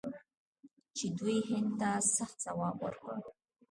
[0.97, 3.17] چې دوی هند ته سخت ځواب ورکړ.